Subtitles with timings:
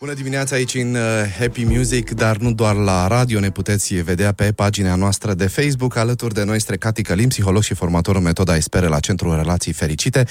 [0.00, 1.00] Bună dimineața aici în uh,
[1.38, 5.96] Happy Music, dar nu doar la radio, ne puteți vedea pe pagina noastră de Facebook.
[5.96, 9.72] Alături de noi este Cati Călim, psiholog și formator în metoda Espere la Centrul Relații
[9.72, 10.24] Fericite.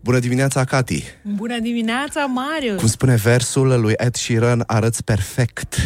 [0.00, 1.04] Bună dimineața, Cati!
[1.34, 2.78] Bună dimineața, Marius!
[2.78, 5.76] Cum spune versul lui Ed Sheeran, arăți perfect.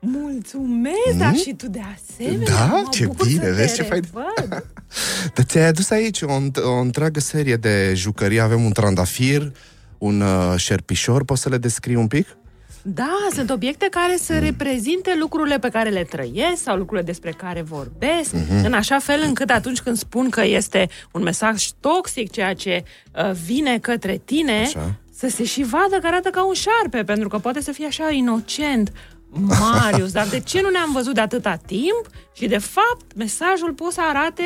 [0.00, 1.18] Mulțumesc, mm?
[1.18, 2.54] dar și tu de asemenea.
[2.54, 2.66] Da?
[2.66, 4.02] Mă Ce bucur bine, să vezi te ce fain.
[4.12, 4.64] revăd.
[5.34, 6.32] Dar ți-ai adus aici o,
[6.62, 8.40] o întreagă serie de jucării.
[8.40, 9.52] Avem un trandafir,
[9.98, 12.26] un uh, șerpișor, poți să le descrii un pic?
[12.94, 17.62] Da, sunt obiecte care să reprezinte lucrurile pe care le trăiesc sau lucrurile despre care
[17.62, 18.64] vorbesc, Mhm.
[18.64, 22.84] în așa fel încât atunci când spun că este un mesaj toxic ceea ce
[23.16, 24.94] uh, vine către tine, Așa.
[25.14, 28.10] să se și vadă că arată ca un șarpe, pentru că poate să fie așa
[28.10, 28.92] inocent.
[29.40, 33.94] Marius, dar de ce nu ne-am văzut de atâta timp și de fapt mesajul poate
[33.94, 34.42] să arate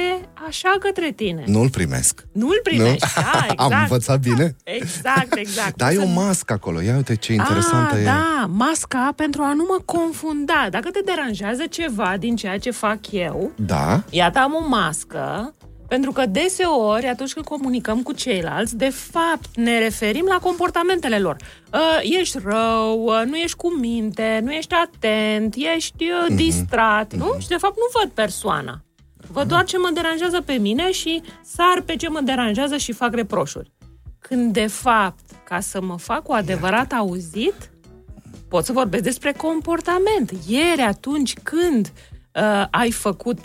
[0.49, 1.43] așa către tine?
[1.47, 2.25] Nu-l primesc.
[2.33, 3.61] Nu-l primești, da, exact.
[3.61, 4.57] Am învățat bine?
[4.65, 5.77] Exact, exact.
[5.77, 6.81] Da, e Să o nu- mască acolo.
[6.81, 8.05] Ia uite ce interesantă ah, e.
[8.05, 10.67] da, masca pentru a nu mă confunda.
[10.71, 14.03] Dacă te deranjează ceva din ceea ce fac eu, Da?
[14.11, 15.55] iată am o mască,
[15.91, 21.37] pentru că deseori, atunci când comunicăm cu ceilalți, de fapt ne referim la comportamentele lor.
[21.73, 27.37] Uh, ești rău, uh, nu ești cu minte, nu ești atent, ești uh, distrat, nu?
[27.39, 28.85] Și de fapt nu văd persoana.
[29.29, 33.15] Văd doar ce mă deranjează pe mine și sar pe ce mă deranjează și fac
[33.15, 33.73] reproșuri.
[34.19, 37.71] Când de fapt, ca să mă fac cu adevărat auzit,
[38.49, 40.33] pot să vorbesc despre comportament.
[40.47, 41.93] Ieri, atunci când
[42.35, 43.39] uh, ai făcut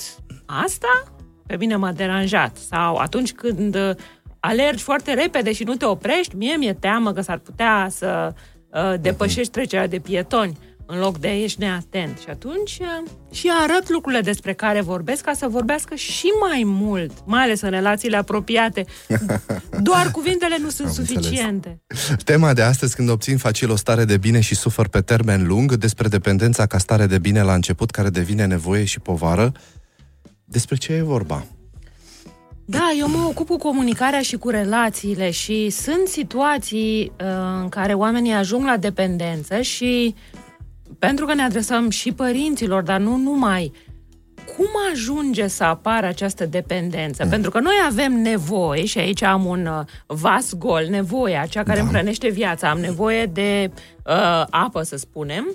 [0.46, 1.15] asta,
[1.48, 2.58] pe mine m-a deranjat.
[2.70, 3.96] Sau atunci când uh,
[4.40, 8.34] alergi foarte repede și nu te oprești, mie mi-e teamă că s-ar putea să
[8.70, 10.58] uh, depășești trecerea de pietoni
[10.88, 12.18] în loc de ești neatent.
[12.18, 17.12] Și atunci uh, și arăt lucrurile despre care vorbesc ca să vorbească și mai mult,
[17.26, 18.86] mai ales în relațiile apropiate.
[19.82, 21.24] Doar cuvintele nu sunt Am înțeles.
[21.24, 21.82] suficiente.
[22.24, 25.76] Tema de astăzi, când obțin facil o stare de bine și sufăr pe termen lung,
[25.76, 29.52] despre dependența ca stare de bine la început, care devine nevoie și povară,
[30.46, 31.46] despre ce e vorba?
[32.68, 37.28] Da, eu mă ocup cu comunicarea și cu relațiile și sunt situații uh,
[37.62, 40.16] în care oamenii ajung la dependență și
[41.00, 43.72] pentru că ne adresăm și părinților, dar nu numai,
[44.56, 47.24] cum ajunge să apară această dependență?
[47.24, 47.30] Mm.
[47.30, 51.78] Pentru că noi avem nevoie, și aici am un uh, vas gol, nevoia, cea care
[51.78, 51.84] Da.
[51.84, 52.70] îmi hrănește viața.
[52.70, 53.72] Am nevoie de
[54.06, 55.46] uh, apă, să spunem,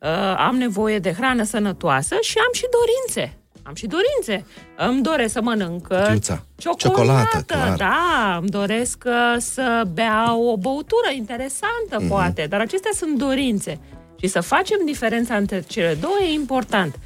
[0.00, 3.38] uh, am nevoie de hrană sănătoasă și am și dorințe.
[3.68, 4.46] Am și dorințe.
[4.76, 6.44] Îmi doresc să mănânc uh, Cutiuța.
[6.56, 7.76] ciocolată, Ciocolată, clar.
[7.76, 12.04] da, îmi doresc uh, să beau o băutură interesantă, Mhm.
[12.04, 12.08] mm-hmm.
[12.08, 13.78] poate, dar acestea sunt dorințe.
[14.20, 16.98] Și să facem diferența între cele două e important.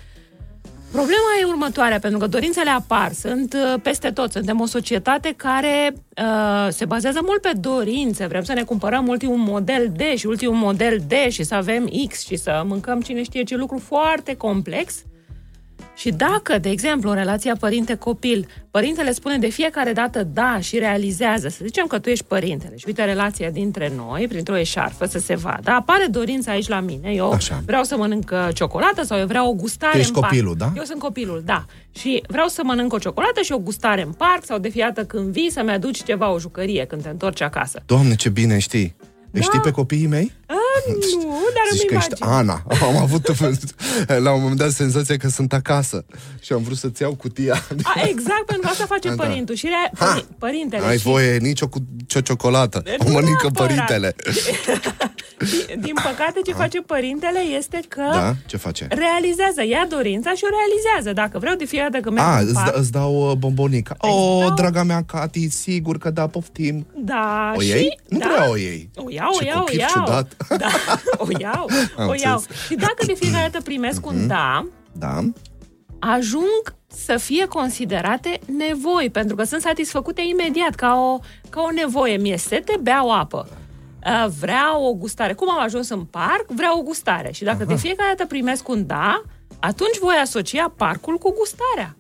[0.91, 4.31] Problema e următoarea, pentru că dorințele apar, sunt uh, peste tot.
[4.33, 8.27] Suntem o societate care uh, se bazează mult pe dorințe.
[8.27, 12.27] Vrem să ne cumpărăm ultimul model D și ultimul model D și să avem X
[12.27, 14.95] și să mâncăm cine știe ce lucru foarte complex.
[15.95, 21.49] Și dacă, de exemplu, în relația părinte-copil, părintele spune de fiecare dată da și realizează,
[21.49, 25.35] să zicem că tu ești părintele și uite relația dintre noi, printr-o eșarfă, să se
[25.37, 27.63] vadă, apare dorința aici la mine, eu Așa.
[27.67, 30.33] vreau să mănânc uh, ciocolată sau eu vreau o gustare Tu ești în parc.
[30.33, 30.73] copilul, da?
[30.77, 31.65] Eu sunt copilul, da.
[31.91, 35.33] Și vreau să mănânc o ciocolată și o gustare în parc sau de fiată când
[35.33, 37.83] vii să-mi aduci ceva, o jucărie când te întorci acasă.
[37.87, 38.95] Doamne, ce bine știi!
[39.35, 40.33] Îi știi pe copiii mei?
[40.47, 40.55] A,
[41.23, 42.39] nu, dar Zici îmi că ești imagine.
[42.39, 42.63] Ana.
[42.89, 43.29] Am avut
[44.07, 46.05] la un moment dat senzația că sunt acasă
[46.41, 47.55] și am vrut să-ți iau cutia.
[47.83, 49.23] A, exact, pentru că asta face Da.
[49.25, 50.87] părintul și rea, pări, părintele.
[50.87, 51.03] Ai și...
[51.03, 52.83] voie nicio cu ce ciocolată.
[52.99, 53.67] O Nu mănâncă neapărat.
[53.69, 54.15] părintele.
[55.69, 58.35] Din, din păcate, ce face părintele este că Da?
[58.47, 58.87] Ce face?
[58.91, 61.13] realizează, ia dorința și o realizează.
[61.13, 63.37] Dacă vreau de fiecare dată când merg A, în îți, parc, da, îți dau uh,
[63.37, 63.95] bombonica.
[64.01, 66.87] Îți O, dau- draga mea, Cati, sigur că da, poftim.
[66.97, 68.01] da, O și, iei?
[68.09, 68.91] Nu da, prea o iei.
[68.97, 69.89] O iau, o Ce iau, o copil iau.
[69.93, 70.37] ciudat.
[70.63, 72.33] Da, o iau, Am o iau.
[72.37, 72.61] înțeles.
[72.67, 75.21] Și dacă de fiecare dată primesc un da, Da?
[75.99, 81.19] ajung să fie considerate nevoi, pentru că sunt satisfăcute imediat, ca o,
[81.51, 82.17] ca o nevoie.
[82.17, 83.49] Mie sete, beau apă.
[84.07, 85.33] Uh, Vreau o gustare.
[85.33, 87.33] Cum am ajuns în parc, vreau o gustare.
[87.33, 89.23] Și dacă de fiecare dată primesc un da,
[89.61, 91.97] atunci voi asocia parcul cu gustarea.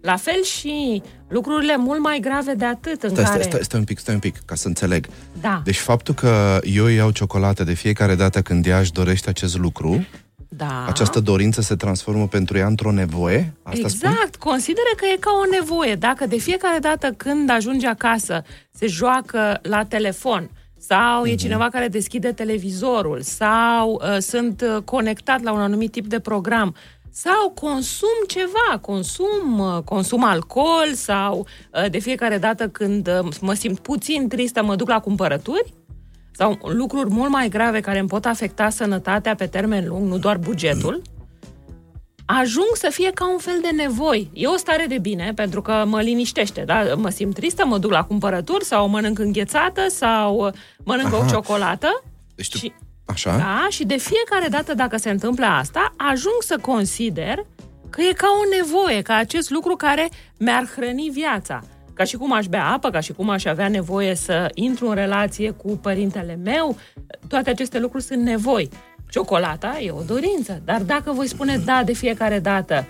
[0.00, 3.36] La fel și lucrurile mult mai grave de atât în Stai, care...
[3.38, 5.06] stai, stai, stai un pic, stai un pic, ca să înțeleg.
[5.40, 9.58] Da, Deci faptul că eu iau ciocolată de fiecare dată când ea își dorește acest
[9.58, 10.06] lucru,
[10.48, 10.84] da.
[10.88, 13.54] această dorință se transformă pentru ea într-o nevoie?
[13.62, 14.08] Asta spui?
[14.10, 15.94] Exact, consideră că e ca o nevoie.
[15.94, 18.42] Dacă de fiecare dată când ajunge acasă
[18.72, 21.30] se joacă la telefon sau Mhm.
[21.30, 26.18] e cineva care deschide televizorul sau uh, sunt uh, conectat la un anumit tip de
[26.20, 26.74] program
[27.12, 33.52] sau consum ceva, consum, uh, consum alcool sau uh, de fiecare dată când uh, mă
[33.52, 35.74] simt puțin tristă mă duc la cumpărături,
[36.32, 40.36] sau lucruri mult mai grave care îmi pot afecta sănătatea pe termen lung, nu doar
[40.36, 41.02] bugetul,
[42.26, 44.30] ajung să fie ca un fel de nevoi.
[44.32, 46.94] E o stare de bine, pentru că mă liniștește, da?
[46.96, 50.52] Mă simt tristă, mă duc la cumpărături sau mănânc înghețată sau
[50.84, 51.24] mănânc Aha.
[51.24, 52.02] o ciocolată.
[52.34, 52.56] Deci tu...
[52.56, 52.72] și,
[53.10, 53.36] Așa?
[53.36, 57.46] Da, și de fiecare dată dacă se întâmplă asta, ajung să consider
[57.90, 60.08] că e ca o nevoie, ca acest lucru care
[60.38, 61.62] mi-ar hrăni viața.
[61.94, 64.94] Ca și cum aș bea apă, ca și cum aș avea nevoie să intru în
[64.94, 66.76] relație cu părintele meu,
[67.28, 68.68] toate aceste lucruri sunt nevoi.
[69.10, 72.86] Ciocolata e o dorință, dar dacă voi spune da de fiecare dată,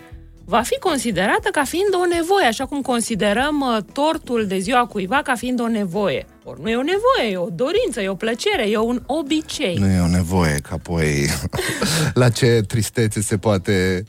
[0.50, 5.20] va fi considerată ca fiind o nevoie, așa cum considerăm uh, tortul de ziua cuiva
[5.22, 6.26] ca fiind o nevoie.
[6.44, 9.76] Ori nu e o nevoie, e o dorință, e o plăcere, e un obicei.
[9.76, 11.26] Nu e o nevoie, că apoi
[12.22, 14.04] la ce tristețe se poate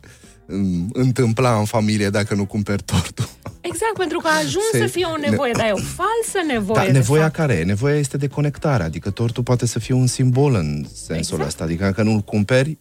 [0.94, 3.30] întâmpla în familie dacă nu cumperi tortul.
[3.62, 4.78] Exact, pentru că ajuns Se...
[4.78, 5.58] să fie o nevoie, ne...
[5.58, 6.86] dar e o falsă nevoie.
[6.86, 7.36] Da, nevoia fapt.
[7.36, 7.64] care e?
[7.64, 11.48] Nevoia este de conectare, adică tortul poate să fie un simbol în sensul exact.
[11.48, 12.78] ăsta, adică dacă nu-l cumperi,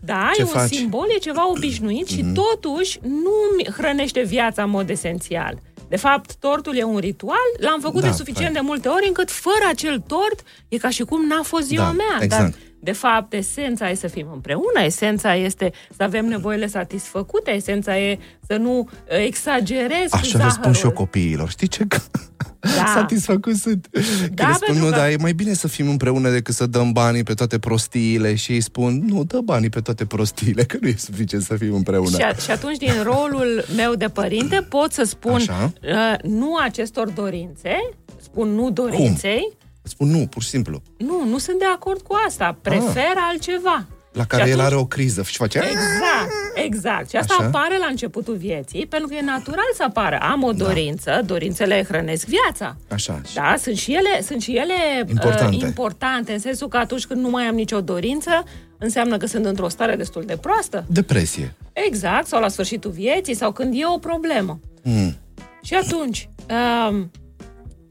[0.00, 0.62] da, Ce e faci?
[0.62, 2.14] un simbol, e ceva obișnuit mm-hmm.
[2.14, 2.32] și mhm.
[2.32, 5.60] totuși nu hrănește viața în mod esențial.
[5.88, 8.60] De fapt, tortul e un ritual, l-am făcut da, de suficient hai.
[8.60, 11.92] de multe ori, încât fără acel tort e ca și cum n-a fost ziua da,
[11.92, 12.18] mea.
[12.20, 12.42] Exact.
[12.42, 17.98] Dar de fapt, esența e să fim împreună, esența este să avem nevoile satisfăcute, esența
[17.98, 21.48] e să nu uh, exagerez Așa le spun și eu copiilor.
[21.48, 21.86] Știi ce?
[22.60, 22.86] Da.
[22.94, 23.88] Satisfăcut sunt.
[24.34, 24.90] Da, că spun, nu, că...
[24.90, 28.52] dar e mai bine să fim împreună decât să dăm banii pe toate prostiile și
[28.52, 32.16] îi spun, nu, dă banii pe toate prostiile, că nu e suficient să fim împreună.
[32.16, 35.72] Și, a, și atunci, din rolul meu de părinte, pot să spun Așa?
[35.82, 37.90] uh, nu acestor dorințe,
[38.22, 39.56] spun nu dorinței, Cum?
[39.82, 40.82] Spun nu, pur și simplu.
[40.98, 42.58] Nu, nu sunt de acord cu asta.
[42.62, 43.28] Prefer ah.
[43.30, 43.86] altceva.
[44.18, 44.60] La care și atunci...
[44.60, 45.58] el are o criză și face...
[45.58, 47.08] Exact, exact.
[47.08, 47.46] Și asta Așa?
[47.46, 50.18] apare la începutul vieții, pentru că e natural să apară.
[50.18, 50.64] Am o da.
[50.64, 51.22] dorință, da.
[51.22, 52.76] dorințele hrănesc viața.
[52.90, 53.20] Așa.
[53.34, 54.74] Da, sunt și ele, sunt și ele
[55.08, 55.56] importante.
[55.56, 58.44] Uh, importante, în sensul că atunci când nu mai am nicio dorință,
[58.78, 60.84] înseamnă că sunt într-o stare destul de proastă.
[60.86, 61.54] Depresie.
[61.72, 64.60] Exact, sau la sfârșitul vieții, sau când e o problemă.
[64.82, 65.16] Mm.
[65.62, 67.04] Și atunci, uh,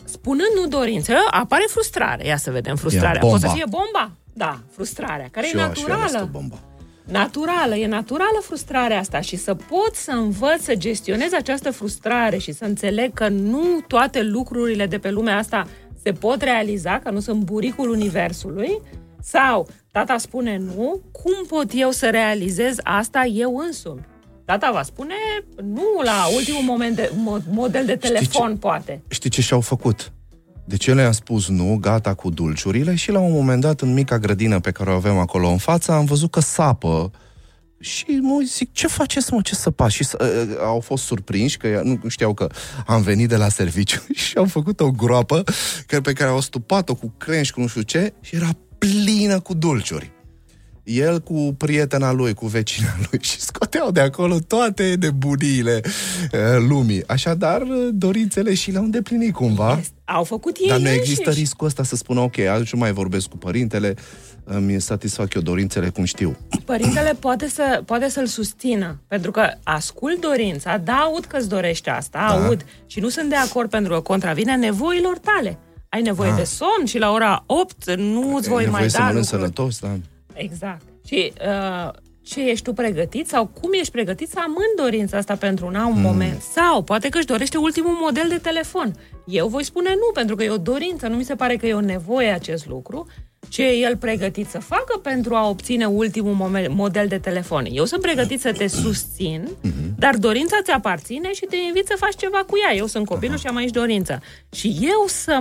[0.04, 2.26] spunând nu dorință, apare frustrare.
[2.26, 3.20] Ia să vedem frustrarea.
[3.20, 4.12] Poate să fie bomba?
[4.38, 6.30] Da, frustrarea, care și e naturală.
[6.32, 6.60] bomba.
[7.06, 12.52] Naturală, e naturală frustrarea asta și să pot să învăț să gestionez această frustrare și
[12.52, 15.68] să înțeleg că nu toate lucrurile de pe lumea asta
[16.04, 18.82] se pot realiza, că nu sunt buricul universului,
[19.22, 24.06] sau tata spune nu, cum pot eu să realizez asta eu însumi?
[24.46, 25.16] Tata va spune
[25.62, 27.12] nu la ultimul moment de,
[27.50, 29.04] model de telefon, știi ce, poate.
[29.08, 30.12] Știi ce și-au făcut?
[30.68, 32.96] Deci ele a spus nu, gata cu dulciurile?
[32.96, 35.92] Și la un moment dat în mica grădină pe care o avem acolo în față
[35.92, 37.12] am văzut că sapă.
[37.80, 39.96] Și mă zic, ce faceți mă, ce săpați?
[39.96, 40.28] Și uh,
[40.60, 42.48] au fost surprinși că nu știau că
[42.86, 44.02] am venit de la serviciu.
[44.26, 45.44] Și au făcut o groapă
[46.04, 50.17] pe care au stupat-o cu crengi, cu nu știu ce și era plină cu dulciuri
[50.88, 57.08] el cu prietena lui, cu vecina lui și scoteau de acolo toate nebuniile uh, lumii.
[57.08, 59.80] Așadar, dorințele și le-au îndeplinit cumva.
[60.06, 63.28] Au făcut ei Dar nu există riscul ăsta să spună, ok, azi nu mai vorbesc
[63.28, 63.94] cu părintele,
[64.44, 66.38] îmi satisfac eu dorințele cum știu.
[66.66, 72.26] Părintele poate, să, poate să-l susțină, pentru că ascult dorința, da, aud că-ți dorește asta,
[72.30, 72.46] da.
[72.46, 75.60] aud, și nu sunt de acord pentru că contravine nevoilor tale.
[75.90, 76.36] Ai nevoie da.
[76.36, 79.26] de somn și la ora 8 nu îți voi mai da să lucruri.
[79.26, 79.98] sănătos, da.
[80.38, 80.82] Exact.
[81.06, 81.92] Și uh,
[82.22, 85.96] ce ești tu pregătit sau cum ești pregătit să amând dorința asta pentru un alt
[85.96, 86.02] mm.
[86.02, 86.42] moment.
[86.42, 88.94] Sau poate că își dorește ultimul model de telefon.
[89.26, 91.74] Eu voi spune nu, pentru că e o dorință, nu mi se pare că e
[91.74, 93.08] o nevoie acest lucru
[93.50, 97.66] ce e el pregătit să facă pentru a obține ultimul model de telefon.
[97.72, 99.96] Eu sunt pregătit să te susțin, mhm.
[99.98, 102.76] dar dorința ți aparține și te invit să faci ceva cu ea.
[102.76, 104.22] Eu sunt copilul și am aici dorință.
[104.52, 105.40] Și eu să,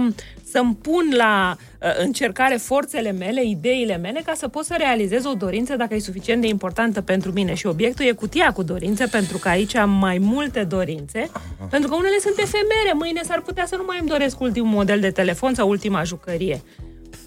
[0.51, 5.33] să-mi pun la uh, încercare forțele mele, ideile mele, ca să pot să realizez o
[5.33, 7.55] dorință dacă e suficient de importantă pentru mine.
[7.55, 11.31] Și obiectul e cutia cu dorințe, pentru că aici am mai multe dorințe,
[11.71, 12.93] pentru că unele sunt efemere.
[12.95, 16.63] Mâine s-ar putea să nu mai îmi doresc ultimul model de telefon sau ultima jucărie.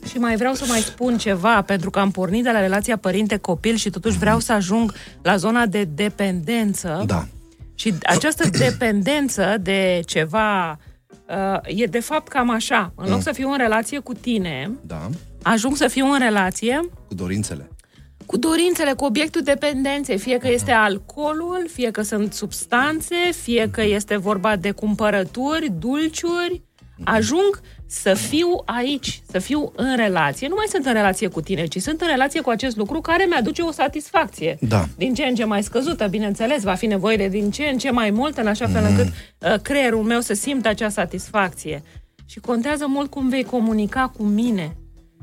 [0.09, 3.75] Și mai vreau să mai spun ceva, pentru că am pornit de la relația părinte-copil
[3.75, 7.03] și totuși vreau să ajung la zona de dependență.
[7.05, 7.27] Da.
[7.75, 10.79] Și această dependență de ceva
[11.29, 12.93] uh, e de fapt cam așa.
[12.95, 13.21] În loc mm.
[13.21, 15.09] să fiu în relație cu tine, da.
[15.41, 16.79] ajung să fiu în relație...
[17.07, 17.69] Cu dorințele.
[18.25, 23.83] Cu dorințele, cu obiectul dependenței, fie că este alcoolul, fie că sunt substanțe, fie că
[23.83, 26.61] este vorba de cumpărături, dulciuri,
[27.03, 30.47] ajung să fiu aici, să fiu în relație.
[30.47, 33.25] Nu mai sunt în relație cu tine, ci sunt în relație cu acest lucru care
[33.29, 34.57] mi-aduce o satisfacție.
[34.61, 34.87] Da.
[34.97, 37.91] Din ce în ce mai scăzută, bineînțeles, va fi nevoie de din ce în ce
[37.91, 38.87] mai mult, în așa fel mm.
[38.87, 41.83] încât uh, creierul meu să simtă acea satisfacție.
[42.25, 44.75] Și contează mult cum vei comunica cu mine.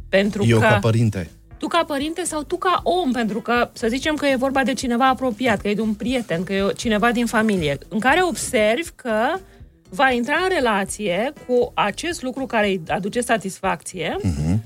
[0.08, 1.30] Pentru Eu că ca părinte.
[1.58, 4.72] tu ca părinte sau tu ca om, pentru că să zicem că e vorba de
[4.72, 8.90] cineva apropiat, că e de un prieten, că e cineva din familie, în care observi
[8.94, 9.38] că
[9.88, 14.58] va intra în relație cu acest lucru care îi aduce satisfacție uh-huh.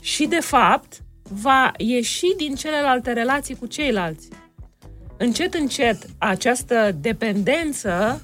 [0.00, 4.28] și, de fapt, va ieși din celelalte relații cu ceilalți.
[5.16, 8.22] Încet, încet, această dependență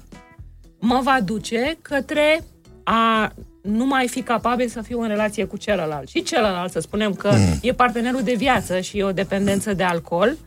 [0.79, 2.43] mă va duce către
[2.83, 6.09] a nu mai fi capabil să fiu în relație cu celălalt.
[6.09, 7.59] Și celălalt, să spunem că mm.
[7.61, 10.37] e partenerul de viață și e o dependență de alcool,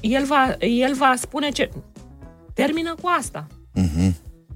[0.00, 1.70] el va, el va spune ce...
[2.54, 3.46] Termină cu asta.
[3.80, 4.12] Mm-hmm.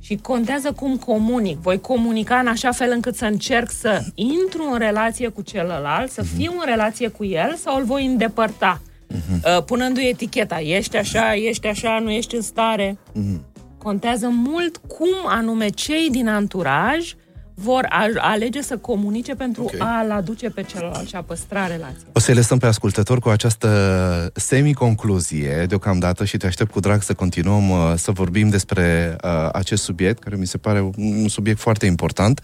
[0.06, 1.58] Și contează cum comunic.
[1.58, 6.22] Voi comunica în așa fel încât să încerc să intru în relație cu celălalt, să
[6.22, 8.80] fiu în relație cu el sau îl voi îndepărta.
[9.08, 12.98] Uh, punându-i eticheta, ești așa, ești așa, nu ești în stare.
[13.78, 17.12] Contează mult cum anume cei din anturaj
[17.58, 19.74] vor a- alege să comunice pentru Ok.
[19.78, 22.06] a-l aduce pe celălalt și a păstra relația.
[22.12, 23.68] O să-i lăsăm pe ascultător cu această
[24.34, 29.82] semi-concluzie deocamdată și te aștept cu drag să continuăm uh, să vorbim despre uh, acest
[29.82, 32.40] subiect, care mi se pare un, un subiect foarte important.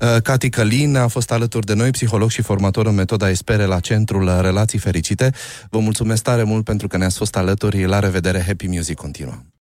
[0.00, 3.80] Uh, Cati Călin a fost alături de noi, psiholog și formator în metoda Espere la
[3.80, 5.30] Centrul Relații Fericite.
[5.70, 7.84] Vă mulțumesc tare mult pentru că ne-ați fost alături.
[7.86, 9.34] La revedere, Happy Music continuă!